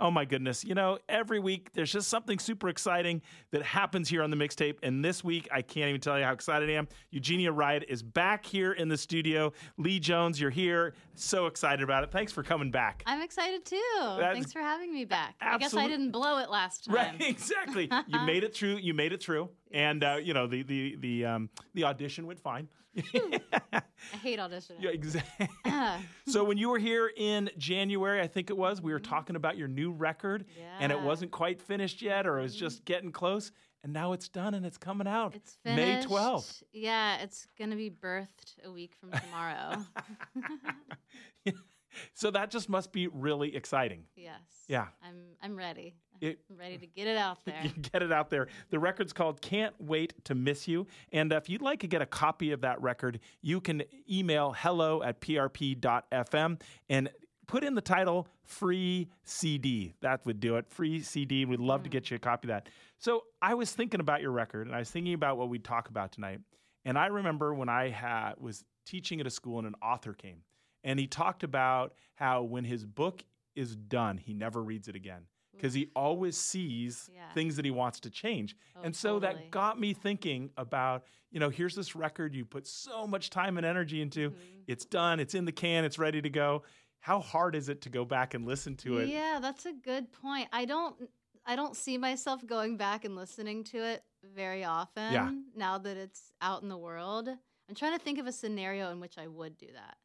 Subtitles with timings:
[0.00, 0.64] Oh my goodness.
[0.64, 4.76] You know, every week there's just something super exciting that happens here on the mixtape.
[4.82, 6.86] And this week, I can't even tell you how excited I am.
[7.10, 9.52] Eugenia Riot is back here in the studio.
[9.76, 10.94] Lee Jones, you're here.
[11.14, 12.12] So excited about it.
[12.12, 13.02] Thanks for coming back.
[13.06, 13.80] I'm excited too.
[14.00, 15.34] That's- Thanks for having me back.
[15.40, 16.94] I guess I didn't blow it last time.
[16.94, 17.90] Right, exactly.
[18.06, 18.76] you made it through.
[18.76, 22.38] You made it through, and uh, you know the the the um, the audition went
[22.40, 22.68] fine.
[23.72, 24.80] I hate auditioning.
[24.80, 25.48] yeah, exactly.
[25.64, 29.36] Ah, So when you were here in January, I think it was, we were talking
[29.36, 30.44] about your new record,
[30.80, 33.50] and it wasn't quite finished yet, or it was just getting close,
[33.82, 35.34] and now it's done and it's coming out.
[35.34, 36.62] it's May 12th.
[36.72, 39.84] Yeah, it's gonna be birthed a week from tomorrow.
[42.14, 44.04] so that just must be really exciting.
[44.16, 44.40] yes.
[44.68, 44.86] Yeah.
[45.02, 45.94] I'm I'm ready.
[46.20, 47.62] It- ready to get it out there.
[47.92, 48.48] Get it out there.
[48.70, 50.86] The record's called Can't Wait to Miss You.
[51.12, 55.02] And if you'd like to get a copy of that record, you can email hello
[55.02, 57.10] at prp.fm and
[57.46, 59.94] put in the title Free CD.
[60.00, 60.70] That would do it.
[60.70, 61.44] Free CD.
[61.44, 61.92] We'd love to hmm.
[61.92, 62.68] get you a copy of that.
[62.98, 65.88] So I was thinking about your record and I was thinking about what we'd talk
[65.88, 66.40] about tonight.
[66.84, 70.42] And I remember when I had, was teaching at a school and an author came
[70.84, 73.22] and he talked about how when his book
[73.54, 77.32] is done, he never reads it again because he always sees Yeah.
[77.32, 78.56] things that he wants to change.
[78.76, 79.34] Oh, and so totally.
[79.42, 83.56] that got me thinking about, you know, here's this record you put so much time
[83.56, 84.30] and energy into.
[84.30, 84.40] Mm-hmm.
[84.66, 86.62] It's done, it's in the can, it's ready to go.
[87.00, 89.08] How hard is it to go back and listen to it?
[89.08, 90.48] Yeah, that's a good point.
[90.52, 90.96] I don't
[91.46, 96.32] I don't see myself going back and listening to it very often now that it's
[96.42, 97.28] out in the world.
[97.28, 99.96] I'm trying to think of a scenario in which I would do that.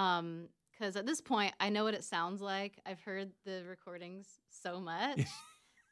[0.00, 2.78] Um because at this point I know what it sounds like.
[2.86, 5.20] I've heard the recordings so much.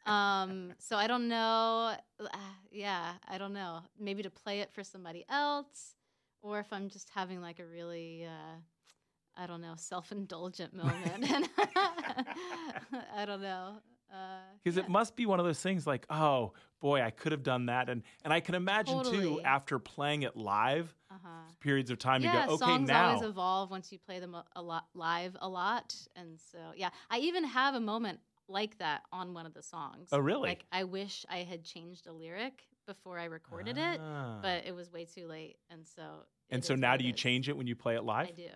[0.07, 3.81] um so I don't know ah, yeah, I don't know.
[3.99, 5.95] Maybe to play it for somebody else
[6.43, 8.59] or if I'm just having like a really uh
[9.37, 11.49] I don't know, self-indulgent moment.
[13.17, 13.77] I don't know.
[14.63, 17.43] Because uh, it must be one of those things like, oh boy, I could have
[17.43, 17.89] done that.
[17.89, 20.95] And and I can imagine too, after playing it live,
[21.25, 21.53] uh-huh.
[21.61, 23.11] periods of time yeah, you go, okay, songs now.
[23.11, 26.91] always evolve once you play them a, a lot live a lot, and so yeah,
[27.11, 30.09] I even have a moment like that on one of the songs.
[30.13, 30.49] Oh, really?
[30.49, 34.39] Like I wish I had changed a lyric before I recorded it, Ah.
[34.43, 36.03] but it was way too late, and so.
[36.51, 37.19] and so now do you is.
[37.19, 38.29] change it when you play it live?
[38.29, 38.49] I do.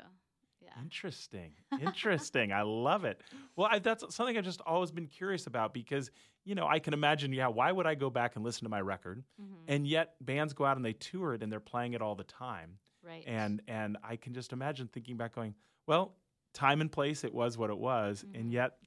[0.61, 0.71] Yeah.
[0.83, 1.53] Interesting.
[1.81, 2.53] Interesting.
[2.53, 3.21] I love it.
[3.55, 6.11] Well, I, that's something I've just always been curious about because,
[6.47, 8.81] you know, I can imagine, yeah, why would I go back and listen to my
[8.81, 9.23] record?
[9.39, 9.65] Mhm.
[9.69, 12.25] And yet bands go out and they tour it and they're playing it all the
[12.25, 12.79] time.
[13.03, 13.25] Right.
[13.27, 15.55] And and I can just imagine thinking back going,
[15.87, 16.17] well,
[16.55, 18.25] time and place, it was what it was.
[18.33, 18.53] And Mhm.
[18.53, 18.79] yet,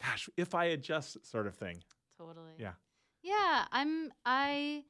[0.00, 1.82] gosh, if I adjust sort of thing.
[2.18, 2.52] Totally.
[2.58, 2.74] Yeah.
[3.22, 4.84] Yeah, I'm I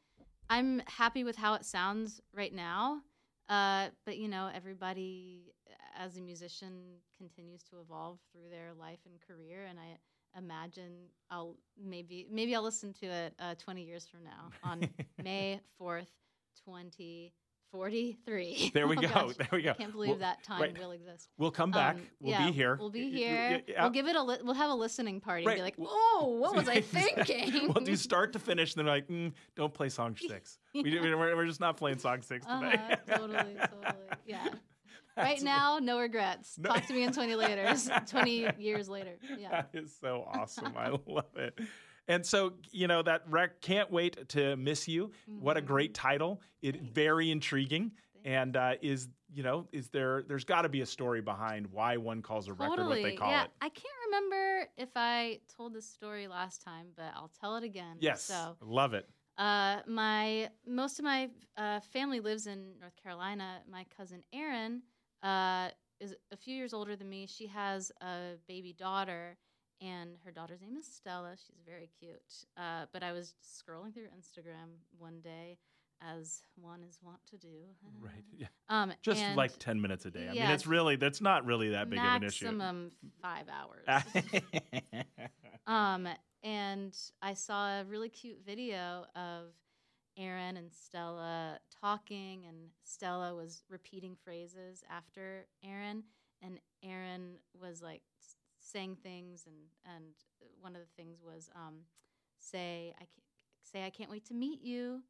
[0.50, 3.02] I'm happy with how it sounds right now.
[3.48, 5.52] Uh, but you know, everybody
[5.94, 9.98] as a musician continues to evolve through their life and career, and I
[10.36, 10.92] imagine
[11.30, 14.88] I'll maybe maybe I'll listen to it uh, 20 years from now on
[15.22, 16.08] May 4th,
[16.66, 18.70] 2043.
[18.74, 19.08] There we Oh, go.
[19.08, 19.70] gosh, There we go.
[19.70, 20.78] I can't believe Well, that time right.
[20.78, 21.30] will exist.
[21.38, 21.96] We'll come back.
[21.96, 22.76] Um, we'll yeah, be here.
[22.78, 23.62] We'll be here.
[23.66, 23.82] yeah.
[23.82, 24.22] We'll give it a.
[24.22, 25.52] Li- we'll have a listening party Right.
[25.52, 28.86] and be like, "Oh, what was I thinking?" we'll do start to finish, and then
[28.86, 30.58] like, mm, don't play song six.
[30.74, 32.74] We, we're, we're just not playing song six today.
[32.74, 33.96] Uh-huh, totally, totally.
[34.26, 34.48] Yeah.
[35.16, 36.58] Right now, no regrets.
[36.58, 36.70] No.
[36.70, 37.74] Talk to me in 20 later.
[38.06, 39.16] 20 years later.
[39.38, 39.50] Yeah.
[39.50, 40.74] That is so awesome.
[40.76, 41.58] I love it.
[42.08, 45.12] And so, you know, that rec can't wait to miss you.
[45.26, 45.66] What a Mhm.
[45.66, 46.40] great title.
[46.60, 46.92] It Thanks.
[46.94, 47.90] very intriguing.
[47.90, 47.98] Thanks.
[48.24, 51.96] And uh, is you know is there there's got to be a story behind why
[51.96, 53.02] one calls a record Totally.
[53.02, 53.44] what they call yeah.
[53.44, 53.50] it.
[53.60, 57.96] I can't remember if I told this story last time, but I'll tell it again.
[57.98, 59.08] Yes, So, love it.
[59.38, 63.60] uh, my most of my uh, family lives in North Carolina.
[63.70, 64.82] My cousin Erin
[65.22, 65.68] uh,
[66.00, 67.26] is a few years older than me.
[67.26, 69.36] She has a baby daughter,
[69.80, 71.34] and her daughter's name is Stella.
[71.36, 72.20] She's very cute.
[72.56, 75.58] Uh, but I was scrolling through Instagram one day,
[76.00, 77.48] as one is wont to do.
[78.00, 78.12] Right.
[78.36, 78.46] Yeah.
[78.68, 80.26] Um, Just like ten minutes a day.
[80.28, 82.46] I mean, it's really that's not really that big of an issue.
[82.46, 82.90] maximum
[83.20, 84.02] five hours.
[85.64, 86.08] Um,
[86.42, 89.52] and I saw a really cute video of
[90.16, 96.04] Erin and Stella talking, and Stella was repeating phrases after Erin,
[96.42, 99.56] and Erin was like s- saying things, and
[99.96, 100.04] and
[100.60, 101.80] one of the things was um,
[102.38, 103.24] say I can't,
[103.62, 105.02] say I can't wait to meet you,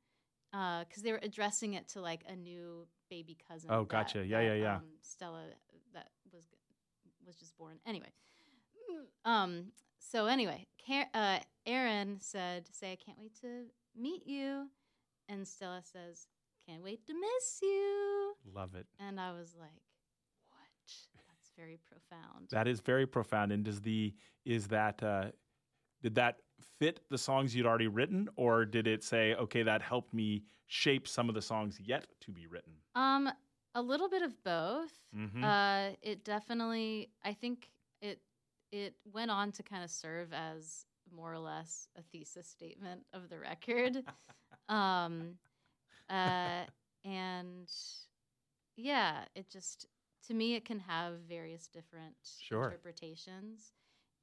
[0.50, 3.70] because they were addressing it to like a new baby cousin.
[3.72, 4.24] Oh, that- gotcha.
[4.24, 4.76] Yeah, that, yeah, yeah.
[4.76, 5.44] Um, Stella
[5.94, 6.44] that was
[7.26, 8.12] was just born anyway.
[9.24, 9.72] Um.
[9.98, 13.66] So anyway, Car- uh, Erin said, "Say I can't wait to
[13.96, 14.68] meet you,"
[15.32, 16.26] and Stella says,
[16.66, 18.86] "Can't wait to miss you." love it.
[18.98, 19.82] And I was like,
[20.50, 20.94] "What?
[21.28, 22.48] That's very profound.
[22.50, 23.52] That is very profound.
[23.52, 24.14] And does the
[24.44, 25.30] is that uh,
[26.02, 26.36] did that
[26.78, 31.06] fit the songs you'd already written, or did it say, okay, that helped me shape
[31.08, 32.72] some of the songs yet to be written?
[32.94, 33.30] Um,
[33.74, 34.92] a little bit of both.
[35.14, 35.42] Mhm.
[35.44, 37.70] Uh, it definitely, I think
[38.00, 38.20] it
[38.70, 43.28] it went on to kind of serve as more or less a thesis statement of
[43.28, 43.96] the record.
[44.72, 45.34] um,
[46.08, 46.64] uh,
[47.04, 47.70] and
[48.76, 49.86] yeah, it just
[50.26, 52.64] to me it can have various different Sure.
[52.64, 53.72] interpretations.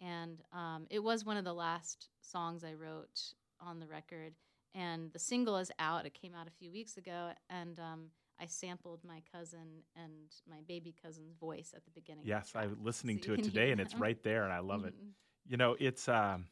[0.01, 3.21] And um, it was one of the last songs I wrote
[3.59, 4.33] on the record.
[4.73, 6.05] And the single is out.
[6.05, 10.61] It came out a few weeks ago, and um, I sampled my cousin and my
[10.67, 12.23] baby cousin's voice at the beginning.
[12.23, 14.85] the Yes, I'm listening so to it today, and it's right there, and I love
[14.85, 14.93] it.
[14.93, 15.13] Mhm.
[15.47, 16.47] You know, it's um,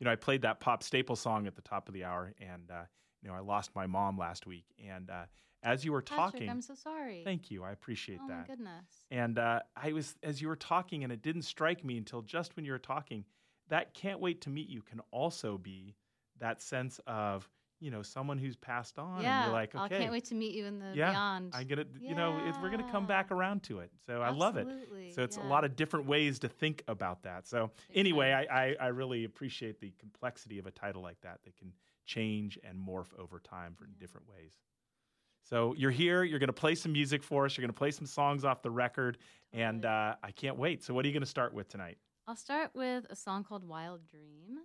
[0.00, 2.70] you know, I played that pop staple song at the top of the hour, and
[2.70, 2.84] uh,
[3.22, 5.24] you know, I lost my mom last week, and uh,
[5.62, 7.22] as you were Patrick, talking, I'm so sorry.
[7.24, 8.46] thank you, I appreciate oh my that.
[8.46, 9.06] goodness.
[9.10, 12.56] And uh, I was as you were talking, and it didn't strike me until just
[12.56, 13.24] when you were talking.
[13.68, 15.94] That can't wait to meet you can also be
[16.40, 19.84] that sense of you know someone who's passed on, and yeah, you're like, okay.
[19.84, 21.52] I can't wait to meet you in the Yeah, beyond.
[21.54, 23.90] I'm gonna, you know, it's, we're gonna come back around to it.
[24.06, 24.66] So I love it.
[25.14, 27.46] So it's a lot of different ways to think about that.
[27.46, 28.32] So anyway.
[28.32, 31.72] I, I, I really appreciate the complexity of a title like that that can
[32.10, 34.54] change and morph over time for different ways.
[35.44, 36.24] So you're here.
[36.24, 37.56] You're going to play some music for us.
[37.56, 39.18] You're going to play some songs off the record,
[39.52, 40.82] and uh, I can't wait.
[40.82, 41.98] So what are you going to start with tonight?
[42.26, 44.58] I'll start with a song called Wild Dream.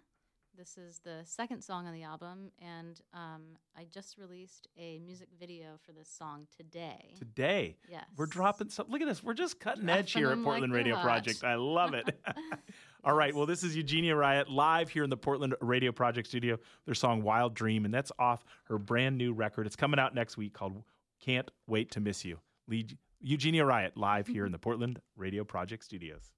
[0.57, 3.41] This is the second song on the album, and um,
[3.77, 7.13] I just released a music video for this song today.
[7.17, 8.05] Today yes.
[8.15, 8.85] we're dropping some.
[8.89, 9.21] Look at this.
[9.21, 10.95] We're just cutting edge here at them like Portland Radio.
[11.01, 11.43] Project.
[11.43, 12.17] I love it.
[13.03, 13.35] All right.
[13.35, 16.57] Well, this is Eugenia Riot live here in the Portland Radio Project studio.
[16.85, 19.67] Their song Wild Dream, and that's off her brand new record.
[19.67, 20.83] It's coming out next week called
[21.19, 22.39] Can't Wait to Miss You.
[22.67, 26.31] Lead Eugenia Riot live here in the Portland Radio Project studios.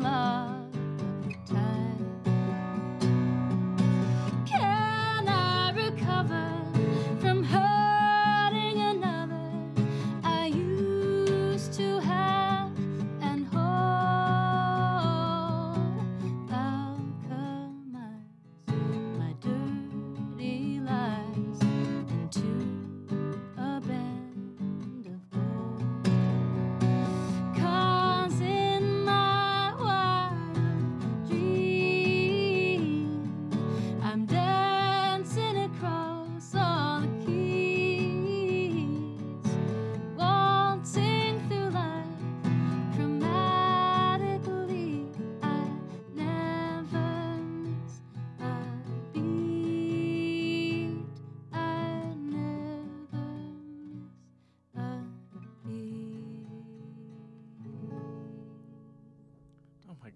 [0.00, 0.39] Closed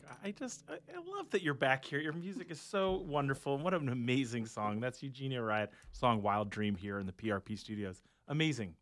[0.03, 0.17] my God!
[0.25, 0.75] I just I,
[1.17, 2.01] love that you're back here.
[2.01, 3.59] Your music is so wonderful.
[3.59, 4.81] What an amazing song!
[4.81, 8.03] That's Eugenia Riot song "Wild Dream" here in the PRP studios.
[8.29, 8.75] Amazing.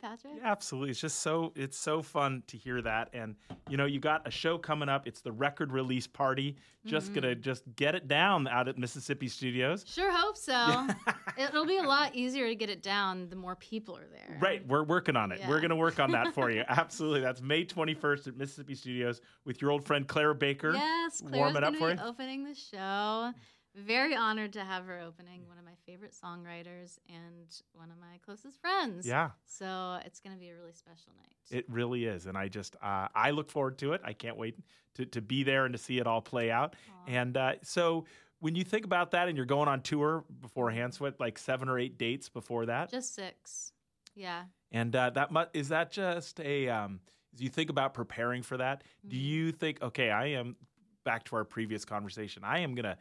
[0.00, 0.42] Thank you, you, Patrick.
[0.44, 0.90] Yeah, absolutely.
[0.90, 3.10] It's just so it's so fun to hear that.
[3.12, 3.36] And
[3.68, 5.06] you know, you got a show coming up.
[5.06, 6.56] It's the record release party.
[6.84, 7.14] Just Mm-hmm.
[7.20, 9.84] gonna just get it down out at Mississippi Studios.
[9.86, 10.86] Sure hope so.
[11.38, 14.38] It'll be a lot easier to get it down the more people are there.
[14.40, 15.40] Right, we're working on it.
[15.48, 16.64] We're going to work on that for you.
[16.68, 17.20] Absolutely.
[17.20, 20.72] That's May 21st at Mississippi Studios with your old friend Clara Baker.
[20.74, 21.98] Yes, Claire's warm it up for you.
[22.04, 23.32] opening the show.
[23.74, 25.46] Very honored to have her opening.
[25.46, 29.06] One of my favorite songwriters and one of my closest friends.
[29.06, 31.34] Yeah, So it's going to be a really special night.
[31.50, 32.26] it really is.
[32.26, 34.00] And I just, uh, I look forward to it.
[34.04, 34.58] I can't wait
[34.94, 36.74] to, to be there and to see it all play out.
[36.90, 37.10] Aw.
[37.10, 38.04] And uh, so
[38.40, 41.68] when you think about that and you're going on tour beforehand, so what, like seven
[41.68, 42.90] or eight dates before that?
[42.90, 43.72] Just six.
[44.16, 44.44] Yeah.
[44.72, 47.00] And uh, that mu- is that just a, um,
[47.32, 49.20] as you think about preparing for that, do Mhm.
[49.22, 50.56] you think, okay, I am
[51.04, 52.98] back to our previous conversation, I am going to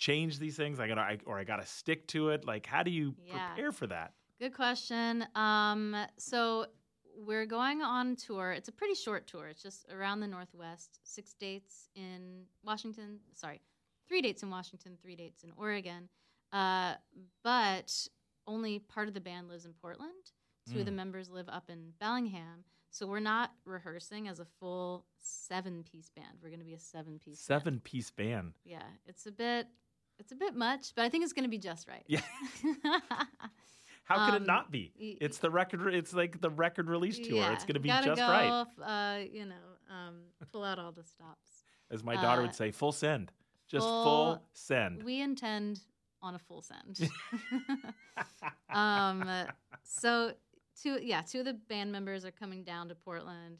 [0.00, 0.80] change these things.
[0.80, 2.44] I gotta, I, or I got to stick to it.
[2.44, 3.46] Like, how do you Yeah.
[3.54, 4.14] prepare for that?
[4.40, 5.24] Good question.
[5.36, 6.66] Um, so
[7.16, 8.50] we're going on tour.
[8.52, 9.46] It's a pretty short tour.
[9.48, 10.98] It's just around the Northwest.
[11.04, 13.20] Six dates in Washington.
[13.34, 13.60] Sorry,
[14.08, 16.08] three dates in Washington, three dates in Oregon.
[16.52, 16.94] Uh,
[17.44, 18.08] but
[18.46, 20.32] only part of the band lives in Portland.
[20.72, 20.96] Two of the Mm.
[20.96, 22.64] members live up in Bellingham.
[22.90, 26.38] So we're not rehearsing as a full seven-piece band.
[26.42, 27.46] We're going to be a seven-piece.
[27.46, 27.60] band.
[27.62, 28.54] Seven piece band.
[28.64, 29.68] Yeah, it's a bit.
[30.20, 32.04] It's a bit much, but I think it's going to be just right.
[32.06, 32.20] Yeah.
[34.04, 34.92] How could it Um, not be?
[34.98, 35.94] It's the record.
[35.94, 37.50] It's like the record release tour.
[37.52, 39.54] it's going to be just go, right, Uh, you know,
[39.90, 40.16] um,
[40.52, 41.64] pull out all the stops.
[41.90, 42.70] as my daughter uh, would say.
[42.70, 43.32] Full send,
[43.68, 45.02] just full, full- send.
[45.04, 45.80] We intend
[46.22, 47.08] on a full send.
[48.74, 49.24] um,
[49.84, 50.32] so
[50.82, 53.58] two, yeah, two of the band members are coming down to Portland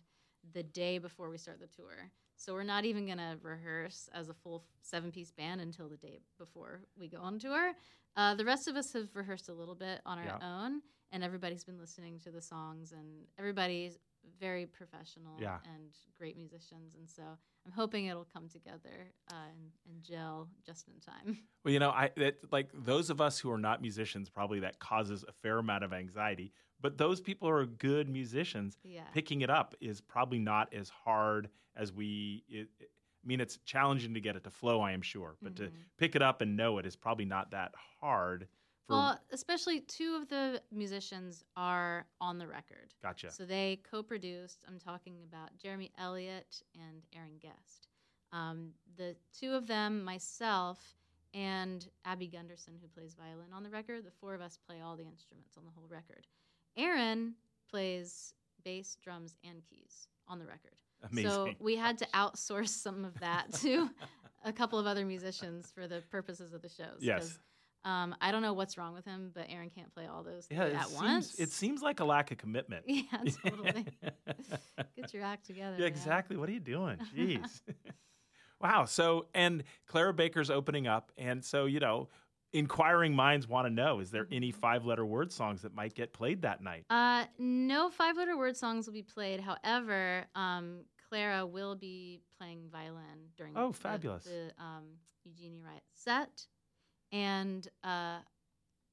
[0.53, 2.11] the day before we start the tour.
[2.41, 6.81] So we're not even gonna rehearse as a full seven-piece band until the day before
[6.99, 7.73] we go on tour.
[8.17, 10.65] Uh, the rest of us have rehearsed a little bit on our Yeah.
[10.65, 10.81] own,
[11.13, 13.99] and everybody's been listening to the songs, and everybody's
[14.39, 15.59] very professional Yeah.
[15.75, 17.23] and great musicians, and so
[17.67, 21.39] I'm hoping it'll come together uh, and, and gel just in time.
[21.65, 24.79] Well, you know, I that, like those of us who are not musicians, probably that
[24.79, 26.53] causes a fair amount of anxiety.
[26.81, 29.05] But those people who are good musicians, Yeah.
[29.13, 32.45] picking it up is probably not as hard as we.
[32.49, 32.91] It, it-
[33.23, 35.73] I mean, it's challenging to get it to flow, I am sure, but to Mhm.
[35.99, 38.49] pick it up and know it is probably not that hard.
[38.91, 42.95] Well, especially two of the musicians are on the record.
[43.03, 43.31] gotcha.
[43.31, 44.65] So they co produced.
[44.69, 47.89] I'm talking about Jeremy Elliott and Aaron Guest.
[48.33, 50.79] Um, the two of them, myself,
[51.35, 54.97] and Abby Gunderson, who plays violin on the record, the four of us play all
[54.97, 56.27] the instruments on the whole record.
[56.77, 57.35] Aaron
[57.69, 60.75] plays bass, drums, and keys on the record.
[61.11, 61.31] Amazing.
[61.31, 63.91] So we had to outsource some of that to
[64.45, 66.99] a couple of other musicians for the purposes of the shows.
[67.01, 67.39] Yes.
[67.85, 70.65] Um, I don't know what's wrong with him, but Aaron can't play all those yeah,
[70.65, 71.35] it at seems, once.
[71.39, 72.85] It seems like a lack of commitment.
[72.89, 73.03] yeah,
[73.47, 73.87] totally.
[74.97, 75.77] Get your act together.
[75.77, 75.89] Yeah, man.
[75.89, 76.37] exactly.
[76.37, 76.99] What are you doing?
[77.17, 77.63] Jeez.
[78.61, 78.85] wow.
[78.85, 81.11] So, and Clara Baker's opening up.
[81.17, 82.09] And so, you know,
[82.53, 84.57] inquiring minds want to know is there any Mhm.
[84.57, 86.85] five letter word songs that might get played that night?
[86.91, 89.41] Uh, no five-letter word songs will be played.
[89.41, 94.25] However, um, Clara will be playing violin during Oh, the- fabulous.
[94.25, 94.85] the, um,
[95.25, 96.47] Eugenia Riot set,
[97.13, 98.19] and uh,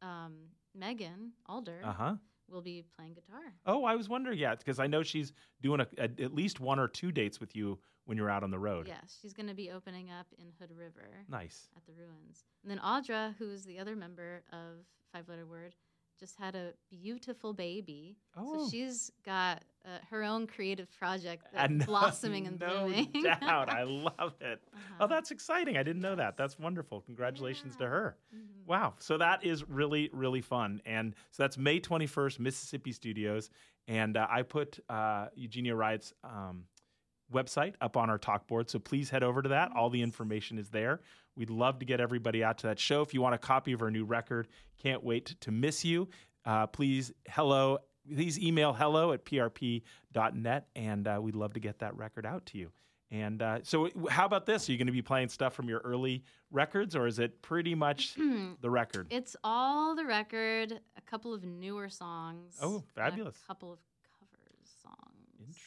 [0.01, 0.35] um,
[0.75, 2.15] Megan Alder Uh huh.
[2.49, 3.53] will be playing guitar.
[3.65, 6.79] Oh, I was wondering, yeah, because I know she's doing a, a, at least one
[6.79, 8.87] or two dates with you when you're out on the road.
[8.87, 11.67] Yes, she's going to be opening up in Hood River Nice.
[11.75, 12.45] at the ruins.
[12.63, 15.75] And then Audra, who's the other member of Five Letter Word,
[16.19, 18.17] just had a beautiful baby.
[18.35, 18.65] Oh.
[18.65, 23.11] So she's got uh, her own creative project that's blossoming and no blooming.
[23.23, 23.69] doubt.
[23.69, 24.61] I love it.
[24.73, 24.95] Uh-huh.
[25.01, 25.77] Oh, that's exciting.
[25.77, 26.37] I didn't know that.
[26.37, 27.01] That's wonderful.
[27.01, 27.89] Congratulations to Yeah.
[27.89, 28.17] her.
[28.35, 28.65] Mhm.
[28.67, 28.93] Wow.
[28.99, 30.81] So that is really, really fun.
[30.85, 33.49] And so that's May 21st, Mississippi Studios.
[33.87, 36.65] And uh, I put uh, Eugenia Riot's um,
[37.33, 38.69] website up on our talk board.
[38.69, 39.71] So please head over to that.
[39.75, 41.01] All the information is there.
[41.35, 43.01] We'd love to get everybody out to that show.
[43.01, 44.47] If you want a copy of our new record,
[44.81, 46.09] can't wait to miss you.
[46.45, 47.79] Uh, please, hello.
[48.11, 52.57] Please email hello at prp.net, and uh, we'd love to get that record out to
[52.57, 52.71] you.
[53.11, 54.67] And uh, so, how about this?
[54.67, 57.75] Are you going to be playing stuff from your early records, or is it pretty
[57.75, 58.15] much
[58.61, 59.07] the record?
[59.09, 62.57] It's all the record, a couple of newer songs.
[62.61, 63.37] Oh, fabulous.
[63.43, 63.79] A couple of.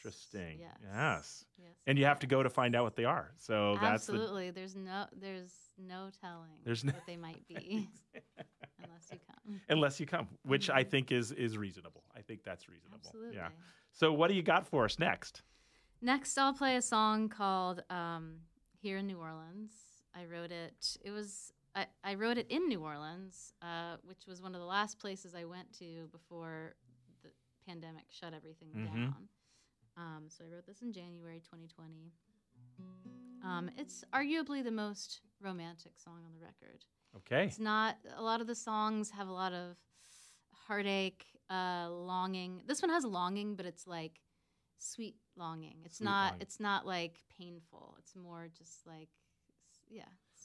[0.03, 0.57] Interesting.
[0.59, 0.77] Yes.
[0.83, 1.45] Yes.
[1.59, 1.67] Yes.
[1.85, 3.31] And you have to go to find out what they are.
[3.37, 4.13] So that's the.
[4.13, 4.49] Absolutely.
[4.51, 7.87] There's no there's no telling There's no- what they might be
[8.83, 9.61] unless you come.
[9.69, 10.89] Unless you come, which I Mhm.
[10.89, 12.03] think is is reasonable.
[12.15, 12.97] I think that's reasonable.
[13.05, 13.35] Absolutely.
[13.35, 13.49] Yeah.
[13.91, 15.43] So what do you got for us next?
[16.01, 18.37] Next, I'll play a song called um,
[18.79, 19.71] "Here in New Orleans."
[20.15, 20.97] I wrote it.
[21.03, 24.67] It was I, I wrote it in New Orleans, uh, which was one of the
[24.67, 26.75] last places I went to before
[27.23, 27.29] the
[27.67, 28.85] pandemic shut everything Mhm.
[28.87, 29.29] down.
[29.97, 32.11] Um, so I wrote this in January 2020.
[33.43, 36.85] Um, it's arguably the most romantic song on the record.
[37.17, 37.45] Okay.
[37.45, 39.75] It's not a lot of the songs have a lot of
[40.67, 42.61] heartache, uh, longing.
[42.67, 44.21] This one has longing, but it's like
[44.77, 45.77] sweet longing.
[45.85, 46.25] It's Sweet not.
[46.31, 46.41] longing.
[46.41, 47.95] It's not like painful.
[47.99, 49.09] It's more just like,
[49.89, 50.03] yeah.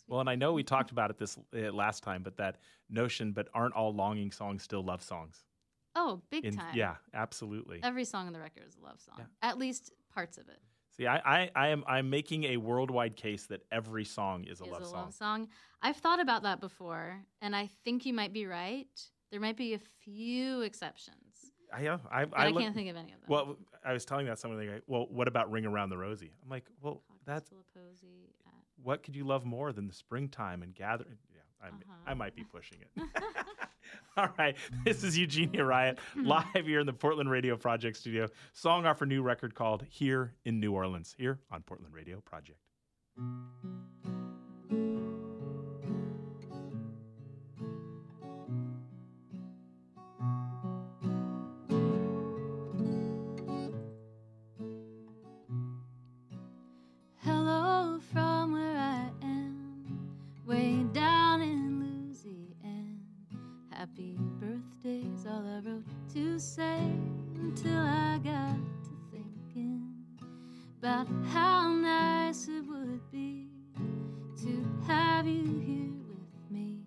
[0.08, 3.32] Well, and I know we talked about it this uh, last time, but that notion,
[3.32, 5.44] but aren't all longing songs still love songs?
[5.96, 6.76] Oh, big In- time.
[6.76, 7.80] yeah, absolutely.
[7.82, 9.16] Every song on the record is a love song.
[9.18, 9.24] Yeah.
[9.42, 10.60] At least parts of it
[10.96, 14.64] See, I, I, I am I'm making a worldwide case that every song is a
[14.64, 14.94] is love a song.
[14.94, 15.48] love song.
[15.82, 18.88] I've thought about that before, and I think you might be right.
[19.30, 22.88] There might be a few exceptions, I, yeah, I, but I, I, look- can't think
[22.88, 23.28] of any of them.
[23.28, 26.32] Well, I was telling that somebody, like, well, what about Ring Around the Rosie?
[26.42, 29.88] I'm like, well, Pockets that's full of posy at- what could you love more than
[29.88, 31.18] the springtime and gathering?
[31.62, 31.72] Uh-huh.
[32.06, 33.02] I might be pushing it.
[34.16, 38.28] All right, this is Eugenia Riot live here in the Portland Radio Project studio.
[38.52, 42.58] Song off her new record called "Here in New Orleans" here on Portland Radio Project.
[75.26, 76.78] Have you here with me.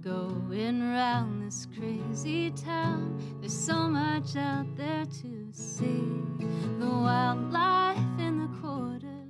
[0.00, 6.04] Going round this crazy town, there's so much out there to see.
[6.78, 9.24] The wildlife in the quarter,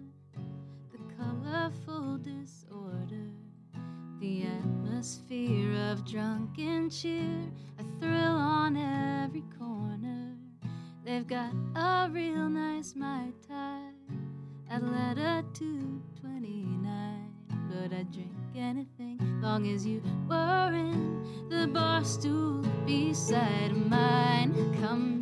[0.93, 3.31] the colorful disorder,
[4.21, 10.37] the atmosphere of drunken cheer, a thrill on every corner.
[11.07, 13.81] They've got a real nice Mai Tai
[14.69, 16.80] at Latitude 29.
[17.71, 24.53] But I'd drink anything long as you were in the bar stool beside mine.
[24.81, 25.20] Come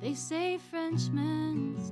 [0.00, 1.90] They say Frenchmen's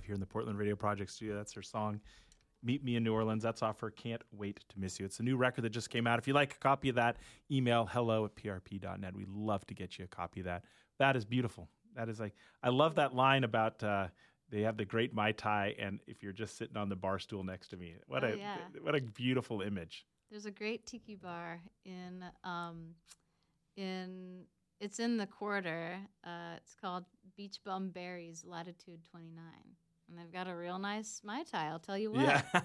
[0.00, 1.36] live here in the Portland Radio Project studio.
[1.36, 2.00] That's her song,
[2.62, 3.42] Meet Me in New Orleans.
[3.42, 5.04] That's off her Can't Wait to Miss You.
[5.04, 6.18] It's a new record that just came out.
[6.18, 7.16] If you like a copy of that,
[7.50, 9.14] email hello at prp.net.
[9.14, 10.64] We'd love to get you a copy of that.
[10.98, 11.68] That is beautiful.
[11.96, 12.32] That is like,
[12.62, 14.06] I love that line about, uh,
[14.50, 17.44] they have the great mai tai, and if you're just sitting on the bar stool
[17.44, 18.56] next to me, what Oh, a yeah.
[18.82, 20.06] what a beautiful image.
[20.30, 22.94] There's a great tiki bar in um,
[23.76, 24.44] in
[24.80, 25.98] it's in the quarter.
[26.24, 27.04] Uh, it's called
[27.36, 29.44] Beach Bum Berries, Latitude 29,
[30.10, 31.68] and they've got a real nice mai tai.
[31.68, 32.22] I'll tell you what.
[32.22, 32.42] Yeah.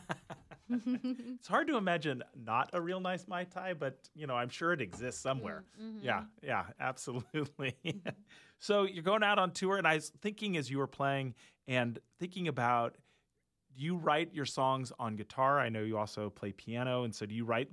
[0.70, 4.74] it's hard to imagine not a real nice mai tai, but you know, I'm sure
[4.74, 5.64] it exists somewhere.
[5.80, 6.00] Mhm.
[6.02, 7.76] Yeah, yeah, absolutely.
[8.60, 11.36] so you're going out on tour, and I was thinking as you were playing
[11.68, 12.98] and thinking about,
[13.76, 15.60] do you write your songs on guitar?
[15.60, 17.70] I know you also play piano, and so do you write?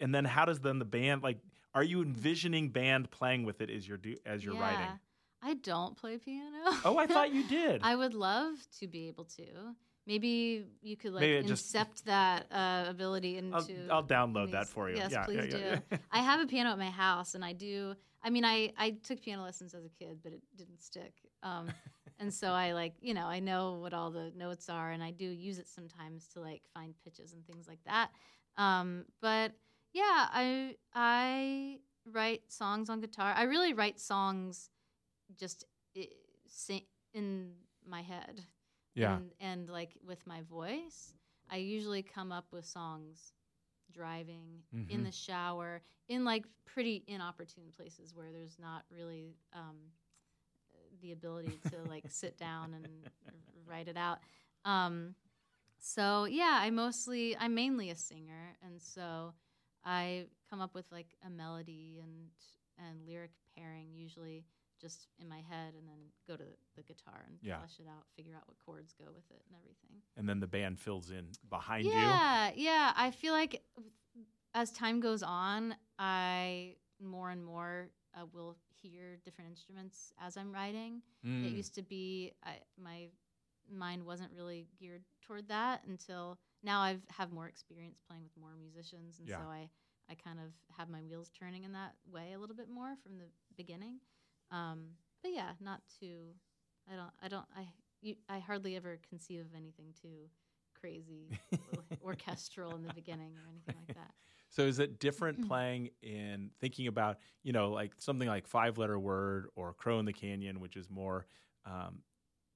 [0.00, 1.38] And then how does then the band like?
[1.74, 4.60] Are you envisioning band playing with it as you're do as you're yeah.
[4.60, 5.00] writing?
[5.46, 6.76] I don't play piano.
[6.84, 7.80] Oh, I thought you did.
[7.84, 9.44] I would love to be able to.
[10.04, 13.86] Maybe you could like Maybe just- incept that uh, ability I'll, into.
[13.88, 14.96] I'll download that for you.
[14.96, 15.98] Yes, yeah, please yeah, yeah, do.
[16.10, 17.94] I have a piano at my house, and I do.
[18.24, 21.12] I mean, I I took piano lessons as a kid, but it didn't stick.
[21.44, 21.68] Um,
[22.18, 25.12] and so I like, you know, I know what all the notes are, and I
[25.12, 28.10] do use it sometimes to like find pitches and things like that.
[28.56, 29.52] Um, but
[29.92, 31.78] yeah, I I
[32.12, 33.32] write songs on guitar.
[33.36, 34.70] I really write songs
[35.38, 35.64] just
[37.14, 37.52] in
[37.88, 38.40] my head
[38.94, 39.16] yeah.
[39.16, 41.14] and, and like with my voice
[41.50, 43.32] i usually come up with songs
[43.92, 45.04] driving in Mhm.
[45.04, 49.76] the shower in like pretty inopportune places where there's not really um,
[51.00, 52.86] the ability to like sit down and
[53.66, 54.18] write it out
[54.64, 55.14] um,
[55.78, 59.32] so yeah i mostly i'm mainly a singer and so
[59.84, 62.30] i come up with like a melody and
[62.88, 64.44] and lyric pairing usually
[64.80, 67.58] just in my head and then go to the, the guitar and Yeah.
[67.58, 70.46] flesh it out figure out what chords go with it and everything and then the
[70.46, 71.90] band fills in behind you.
[71.92, 73.62] yeah yeah i feel like
[74.54, 80.52] as time goes on i more and more uh, will hear different instruments as i'm
[80.52, 81.56] writing it Mm.
[81.56, 83.08] used to be I, my
[83.68, 88.54] mind wasn't really geared toward that until now I've have more experience playing with more
[88.56, 89.38] musicians, and Yeah.
[89.38, 89.68] so I
[90.08, 93.18] I kind of have my wheels turning in that way a little bit more from
[93.18, 93.24] the
[93.56, 93.98] beginning.
[94.50, 94.90] Um,
[95.22, 96.34] but yeah, not too.
[96.90, 97.10] I don't.
[97.22, 97.46] I don't.
[97.56, 97.68] I
[98.02, 100.28] you, I hardly ever conceive of anything too
[100.78, 104.12] crazy or orchestral in the beginning or anything like that.
[104.50, 108.98] So is it different playing in thinking about, you know, like something like Five Letter
[108.98, 111.26] Word or Crow in the Canyon, which is more
[111.64, 111.98] um,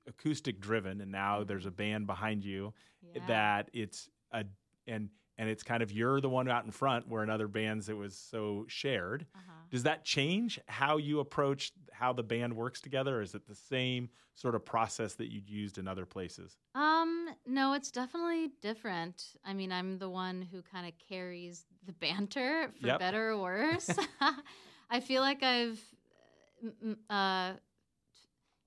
[0.06, 2.72] acoustic driven, and now there's a band behind you
[3.02, 3.26] Yeah.
[3.26, 4.44] that it's a
[4.86, 5.08] and
[5.40, 7.96] and it's kind of you're the one out in front, where in other bands it
[7.96, 9.26] was so shared.
[9.34, 9.66] Uh-huh.
[9.70, 13.18] Does that change how you approach how the band works together?
[13.18, 16.58] Or is it the same sort of process that you'd used in other places?
[16.74, 19.34] Um, no, it's definitely different.
[19.44, 22.98] I mean, I'm the one who kind of carries the banter, for Yep.
[22.98, 23.96] better or worse.
[24.90, 25.80] I feel like I've,
[27.08, 27.54] uh,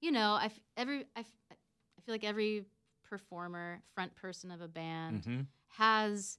[0.01, 2.65] you know, I every I, f- I feel like every
[3.03, 5.47] performer, front person of a band, Mhm.
[5.69, 6.38] has,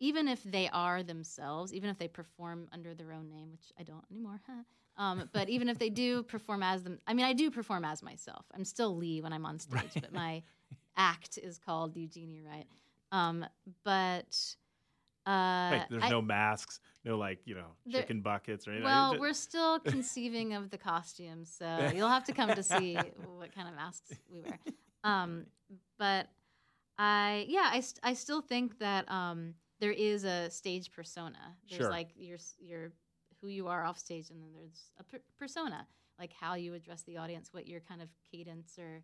[0.00, 3.82] even if they are themselves, even if they perform under their own name, which I
[3.82, 4.40] don't anymore.
[4.96, 8.02] um, but even if they do perform as them, I mean, I do perform as
[8.02, 8.44] myself.
[8.54, 9.92] I'm still Lee when I'm on stage, Right.
[10.00, 10.42] but my
[10.96, 12.66] act is called Eugenia Riot.
[13.12, 13.46] Um,
[13.84, 14.36] but
[15.26, 18.84] uh, Right, there's I- no masks, no like you know There- chicken buckets or anything.
[18.84, 22.94] well, It's- we're still conceiving of the costumes, so you'll have to come to see
[23.36, 24.58] what kind of masks we wear.
[25.04, 25.46] Um,
[25.98, 26.28] but
[26.98, 31.56] I, yeah, I, st- I still think that um, there is a stage persona.
[31.68, 31.90] There's Sure.
[31.90, 32.92] like your your
[33.40, 35.86] who you are off stage, and then there's a per- persona,
[36.18, 39.02] like how you address the audience, what your kind of cadence or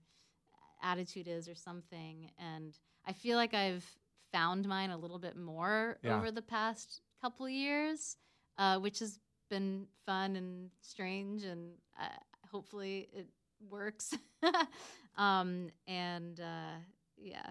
[0.83, 2.31] attitude is, or something.
[2.39, 3.85] And I feel like I've
[4.33, 6.17] found mine a little bit more Yeah.
[6.17, 8.17] over the past couple years,
[8.59, 12.09] uh, which has been fun and strange, and uh,
[12.51, 13.29] hopefully it
[13.69, 14.15] works.
[15.17, 16.77] um, and uh,
[17.17, 17.51] yeah,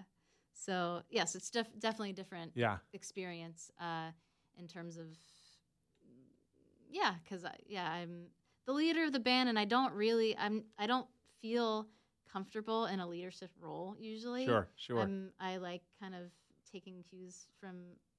[0.66, 4.12] so yes, it's def- definitely a different yeah, experience uh,
[4.58, 5.08] in terms of
[6.90, 8.28] yeah, because yeah, I'm
[8.66, 11.08] the leader of the band, and I don't really I'm I don't
[11.42, 11.88] feel
[12.32, 14.46] comfortable in a leadership role usually.
[14.46, 15.02] sure, sure.
[15.02, 16.32] I'm, I like kind of
[16.72, 17.76] taking cues from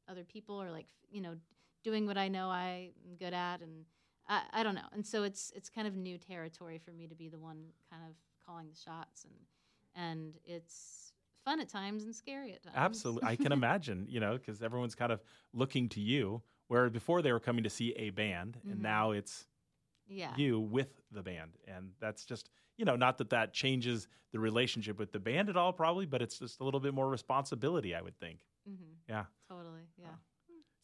[0.09, 1.37] other people or like you know
[1.83, 3.85] doing what I know I'm good at and
[4.29, 7.15] I, I don't know and so it's it's kind of new territory for me to
[7.15, 9.35] be the one kind of calling the shots and
[9.95, 11.12] and it's
[11.45, 12.75] fun at times and scary at times.
[12.77, 14.07] Absolutely, I can imagine.
[14.09, 15.21] You know, because everyone's kind of
[15.53, 18.83] looking to you, where before they were coming to see a band, and Mhm.
[18.83, 19.47] now it's
[20.09, 20.35] yeah.
[20.37, 24.99] you with the band, and that's just you know, not that that changes the relationship
[24.99, 28.01] with the band at all, probably, but it's just a little bit more responsibility, I
[28.01, 28.41] would think.
[28.69, 28.83] Mm-hmm.
[29.11, 29.25] Yeah.
[29.49, 29.83] Totally.
[29.99, 30.07] Yeah.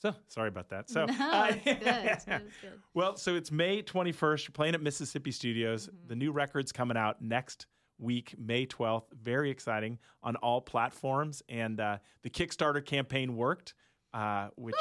[0.01, 0.91] So sorry about that.
[0.91, 1.77] So no, uh, it's good.
[2.05, 2.43] It's good.
[2.47, 2.73] It's good.
[2.95, 4.47] well, so it's May 21st.
[4.47, 5.89] You're playing at Mississippi Studios.
[5.89, 6.09] Mhm.
[6.09, 7.67] The new record's coming out next
[7.99, 9.05] week, May 12th.
[9.23, 11.43] Very exciting on all platforms.
[11.49, 13.75] And uh, the Kickstarter campaign worked,
[14.15, 14.77] uh, which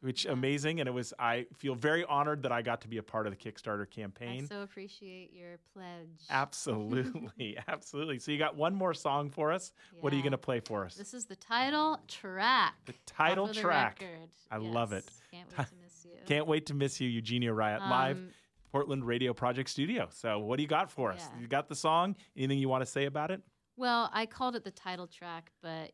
[0.00, 0.80] which amazing.
[0.80, 3.36] And it was I feel very honored that I got to be a part of
[3.36, 4.44] the Kickstarter campaign.
[4.44, 6.26] I so appreciate your pledge.
[6.30, 8.18] Absolutely, absolutely.
[8.18, 9.72] So you got one more song for us.
[10.00, 10.94] What are you going to play for us?
[10.94, 12.74] This is the title track.
[12.86, 14.00] The title the track.
[14.00, 14.28] record.
[14.50, 15.04] I love it.
[15.32, 16.10] Can't wait to miss you.
[16.26, 18.28] Can't wait to miss you, Eugenia Riot, live Um,
[18.76, 20.08] Portland Radio Project Studio.
[20.10, 21.26] So what do you got for us?
[21.34, 21.40] Yeah.
[21.40, 22.14] You got the song?
[22.36, 23.40] Anything you want to say about it?
[23.76, 25.92] Well, I called it the title track, but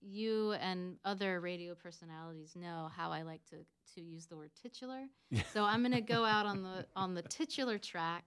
[0.00, 3.56] you and other radio personalities know how I like to
[3.94, 5.04] to use the word titular.
[5.52, 8.24] So I'm going to go out on the on the titular track.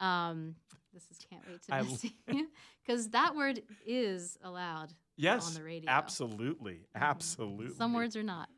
[0.00, 0.54] Um,
[0.94, 2.48] this is can't wait to I miss you
[2.84, 5.48] because that word is allowed Yes.
[5.48, 5.90] on the radio.
[5.90, 6.74] Absolutely.
[6.96, 7.00] Mhm.
[7.00, 7.74] Absolutely.
[7.74, 8.48] Some words are not,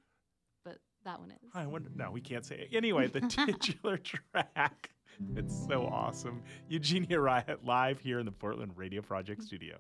[1.09, 1.51] that one is.
[1.55, 1.89] I wonder.
[1.97, 2.77] No, we can't say it.
[2.77, 4.91] Anyway, the titular track.
[5.37, 6.43] It's so awesome.
[6.69, 9.79] Eugenia Riot live here in the Portland Radio Project studio.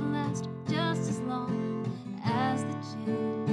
[0.00, 1.86] last just as long
[2.24, 3.47] as the chin.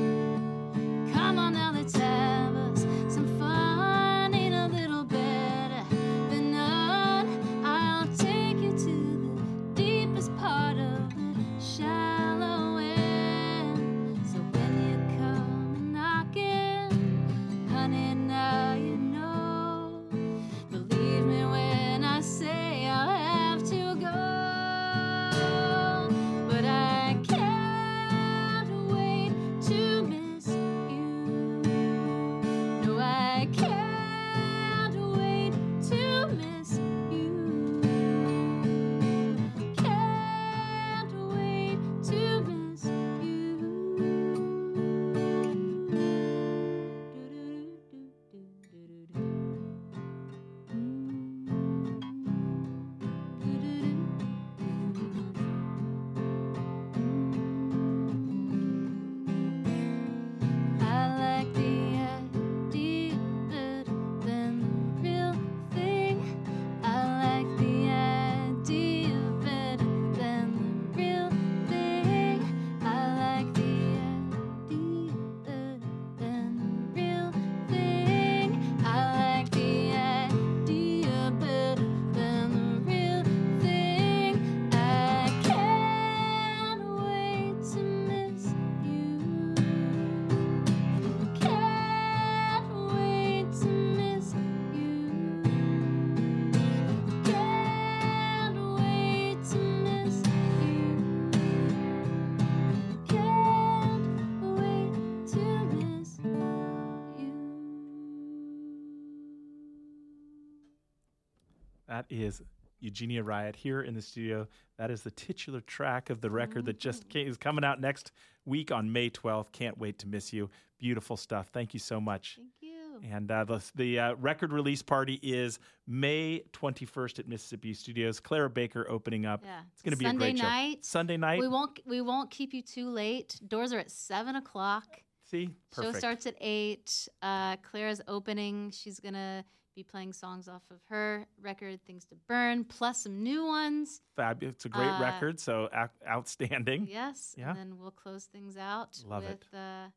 [112.23, 112.41] Is
[112.80, 114.47] Eugenia Riot here in the studio.
[114.78, 116.65] That is the titular track of the record mm-hmm.
[116.67, 118.12] that just came, is coming out next
[118.45, 119.51] week on May 12th.
[119.51, 120.49] Can't wait to miss you.
[120.78, 121.49] Beautiful stuff.
[121.51, 122.38] Thank you so much.
[122.38, 122.75] Thank you.
[123.12, 128.19] And uh, the, the uh, record release party is May 21st at Mississippi Studios.
[128.19, 129.41] Clara Baker opening up.
[129.43, 129.60] Yeah.
[129.73, 130.78] It's going to be Sunday a great night.
[130.78, 130.80] show.
[130.82, 131.39] Sunday night.
[131.39, 133.39] We won't we won't keep you too late.
[133.47, 134.86] Doors are at seven o'clock.
[135.30, 135.93] See, Perfect.
[135.93, 137.08] Show starts at eight.
[137.21, 138.71] Uh, Clara's opening.
[138.71, 139.43] She's gonna
[139.75, 144.01] be playing songs off of her record, Things to Burn, plus some new ones.
[144.15, 144.55] Fabulous.
[144.55, 145.69] It's a great uh, record, so
[146.07, 146.88] outstanding.
[146.89, 147.35] Yes.
[147.38, 147.49] Yeah.
[147.49, 149.57] And then we'll close things out Love with it.
[149.57, 149.88] Uh,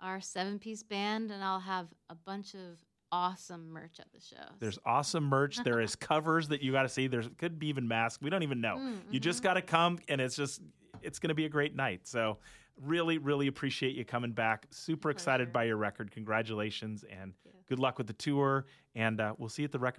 [0.00, 2.78] our seven piece band, and I'll have a bunch of
[3.10, 4.44] awesome merch at the show.
[4.60, 5.62] There's awesome merch.
[5.64, 7.06] there is covers that you got to see.
[7.06, 8.22] There's could be even masks.
[8.22, 8.76] We don't even know.
[8.76, 9.12] Mm-hmm.
[9.12, 10.60] You just got to come, and it's just
[11.02, 12.00] it's going to be a great night.
[12.04, 12.38] So
[12.82, 14.66] really, really appreciate you coming back.
[14.70, 16.10] Super excited by your record.
[16.10, 17.32] Congratulations and
[17.68, 18.66] good luck with the tour.
[18.94, 19.94] And uh, we'll see you at the record.